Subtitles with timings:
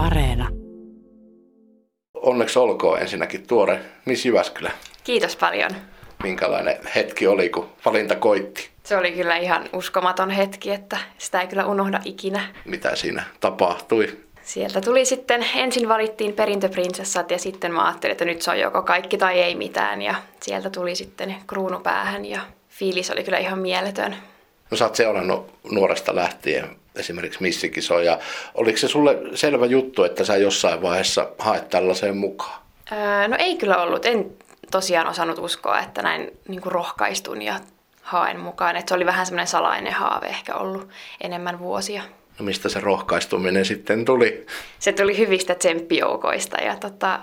[0.00, 0.48] Areena.
[2.14, 4.70] Onneksi olkoon ensinnäkin tuore Miss Jyväskylä.
[5.04, 5.70] Kiitos paljon.
[6.22, 8.68] Minkälainen hetki oli, kun valinta koitti?
[8.82, 12.40] Se oli kyllä ihan uskomaton hetki, että sitä ei kyllä unohda ikinä.
[12.64, 14.18] Mitä siinä tapahtui?
[14.42, 18.82] Sieltä tuli sitten, ensin valittiin perintöprinsessat ja sitten mä ajattelin, että nyt se on joko
[18.82, 20.02] kaikki tai ei mitään.
[20.02, 24.16] Ja sieltä tuli sitten kruunupäähän ja fiilis oli kyllä ihan mieletön.
[24.70, 28.18] No sä oot seurannut nuoresta lähtien esimerkiksi missikisoja.
[28.54, 32.60] Oliko se sulle selvä juttu, että sä jossain vaiheessa haet tällaiseen mukaan?
[32.92, 34.06] Öö, no ei kyllä ollut.
[34.06, 34.30] En
[34.70, 37.60] tosiaan osannut uskoa, että näin niin kuin rohkaistun ja
[38.02, 38.76] haen mukaan.
[38.76, 40.88] Että se oli vähän semmoinen salainen haave ehkä ollut
[41.20, 42.02] enemmän vuosia.
[42.38, 44.46] No mistä se rohkaistuminen sitten tuli?
[44.78, 47.20] Se tuli hyvistä tsemppijoukoista ja tota,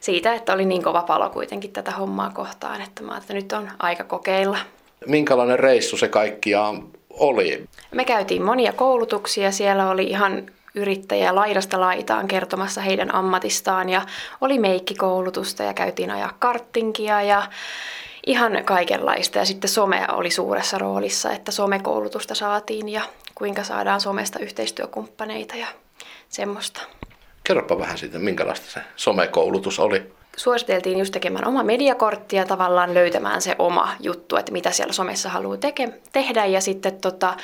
[0.00, 3.70] siitä, että oli niin kova palo kuitenkin tätä hommaa kohtaan, että mä että nyt on
[3.78, 4.58] aika kokeilla.
[5.06, 7.64] Minkälainen reissu se kaikkiaan oli?
[7.90, 14.02] Me käytiin monia koulutuksia, siellä oli ihan yrittäjiä laidasta laitaan kertomassa heidän ammatistaan ja
[14.40, 17.42] oli meikkikoulutusta ja käytiin ajaa karttinkia ja
[18.26, 19.38] ihan kaikenlaista.
[19.38, 23.02] Ja sitten some oli suuressa roolissa, että somekoulutusta saatiin ja
[23.34, 25.66] kuinka saadaan somesta yhteistyökumppaneita ja
[26.28, 26.80] semmoista.
[27.44, 30.17] Kerropa vähän siitä, minkälaista se somekoulutus oli.
[30.38, 35.28] Suositeltiin just tekemään oma mediakortti ja tavallaan löytämään se oma juttu, että mitä siellä somessa
[35.28, 37.36] haluaa teke- tehdä ja sitten tota,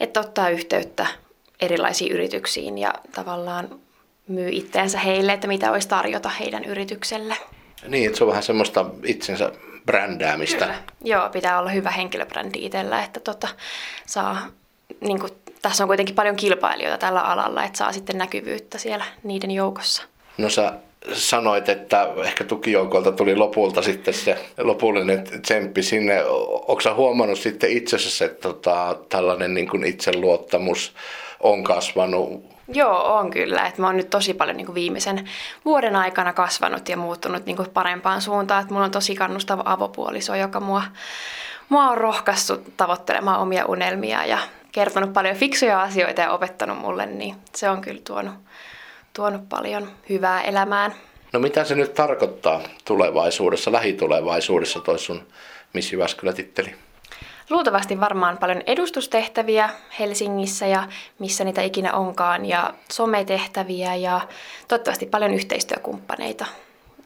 [0.00, 1.06] että ottaa yhteyttä
[1.60, 3.68] erilaisiin yrityksiin ja tavallaan
[4.28, 7.36] myy itteensä heille, että mitä olisi tarjota heidän yritykselle.
[7.88, 9.52] Niin, että se on vähän semmoista itsensä
[9.86, 10.64] brändäämistä.
[10.64, 10.78] Kyllä.
[11.04, 13.48] Joo, pitää olla hyvä henkilöbrändi itsellä, että tota,
[14.06, 14.38] saa,
[15.00, 15.32] niin kuin,
[15.62, 20.02] tässä on kuitenkin paljon kilpailijoita tällä alalla, että saa sitten näkyvyyttä siellä niiden joukossa.
[20.38, 20.72] No sä
[21.12, 26.22] sanoit, että ehkä tukijoukolta tuli lopulta sitten se lopullinen tsemppi sinne.
[26.82, 30.94] Sä huomannut sitten itsessä, että tota, tällainen niin kuin itseluottamus
[31.40, 33.66] on kasvanut Joo, on kyllä.
[33.66, 35.28] Et mä oon nyt tosi paljon niin kuin viimeisen
[35.64, 38.62] vuoden aikana kasvanut ja muuttunut niin kuin parempaan suuntaan.
[38.62, 40.82] Et mulla on tosi kannustava avopuoliso, joka mua,
[41.68, 44.38] mua on rohkaissut tavoittelemaan omia unelmia ja
[44.72, 48.34] kertonut paljon fiksuja asioita ja opettanut mulle, niin se on kyllä tuonut,
[49.12, 50.94] tuonut paljon hyvää elämään.
[51.32, 55.26] No mitä se nyt tarkoittaa tulevaisuudessa, lähitulevaisuudessa toi sun
[55.72, 56.74] Miss Jyväskylä-titteli?
[57.52, 64.20] luultavasti varmaan paljon edustustehtäviä Helsingissä ja missä niitä ikinä onkaan ja sometehtäviä ja
[64.68, 66.46] toivottavasti paljon yhteistyökumppaneita.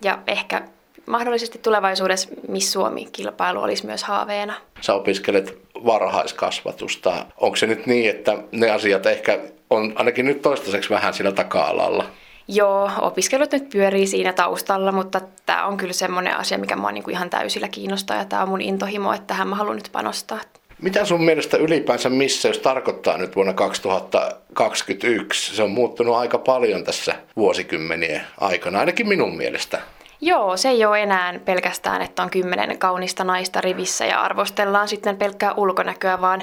[0.05, 0.63] Ja ehkä
[1.07, 4.55] mahdollisesti tulevaisuudessa Miss Suomi-kilpailu olisi myös haaveena.
[4.81, 7.27] Sä opiskelet varhaiskasvatusta.
[7.37, 9.39] Onko se nyt niin, että ne asiat ehkä
[9.71, 12.05] on ainakin nyt toistaiseksi vähän sillä taka-alalla?
[12.49, 17.11] Joo, opiskelut nyt pyörii siinä taustalla, mutta tämä on kyllä semmoinen asia, mikä mua niinku
[17.11, 20.41] ihan täysillä kiinnostaa ja tämä on mun intohimo, että tähän mä haluan nyt panostaa.
[20.83, 25.57] Mitä sun mielestä ylipäänsä missä, jos tarkoittaa nyt vuonna 2021?
[25.57, 29.81] Se on muuttunut aika paljon tässä vuosikymmenien aikana, ainakin minun mielestä.
[30.21, 35.17] Joo, se ei ole enää pelkästään, että on kymmenen kaunista naista rivissä ja arvostellaan sitten
[35.17, 36.43] pelkkää ulkonäköä, vaan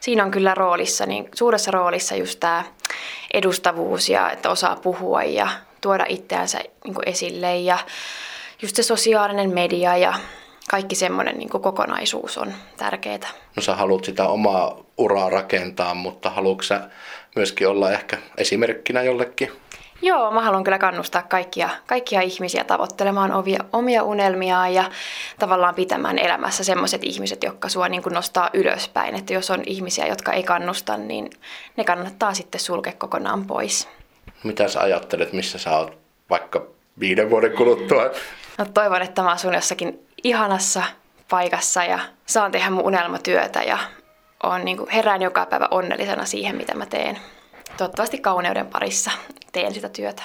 [0.00, 2.64] siinä on kyllä roolissa, niin suuressa roolissa just tämä
[3.34, 5.48] edustavuus ja että osaa puhua ja
[5.80, 7.78] tuoda itseänsä niin esille ja
[8.62, 10.14] just se sosiaalinen media ja
[10.70, 13.28] kaikki semmoinen niin kokonaisuus on tärkeää.
[13.56, 16.80] No sä haluat sitä omaa uraa rakentaa, mutta haluatko sä
[17.36, 19.52] myöskin olla ehkä esimerkkinä jollekin?
[20.02, 24.90] Joo, mä haluan kyllä kannustaa kaikkia, kaikkia ihmisiä tavoittelemaan omia, omia unelmiaan ja
[25.38, 29.14] tavallaan pitämään elämässä semmoiset ihmiset, jotka sua niin kuin nostaa ylöspäin.
[29.14, 31.30] Että jos on ihmisiä, jotka ei kannusta, niin
[31.76, 33.88] ne kannattaa sitten sulkea kokonaan pois.
[34.44, 35.98] Mitä sä ajattelet, missä sä oot
[36.30, 36.66] vaikka
[37.00, 38.02] viiden vuoden kuluttua?
[38.58, 40.82] No toivon, että mä asun jossakin ihanassa
[41.30, 43.78] paikassa ja saan tehdä mun unelmatyötä ja
[44.42, 47.18] on niin kuin herään joka päivä onnellisena siihen, mitä mä teen.
[47.76, 49.10] Toivottavasti kauneuden parissa
[49.52, 50.22] teen sitä työtä.